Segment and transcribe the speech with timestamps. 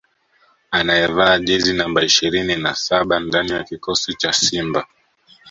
[0.77, 4.87] anayevaa jezi namba ishirini na saba ndani ya kikosi cha Simba